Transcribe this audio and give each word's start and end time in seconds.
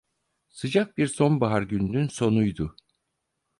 Sıcak 0.49 0.97
bir 0.97 1.07
sonbahar 1.07 1.61
gününün 1.61 2.07
sonuydu. 2.07 2.75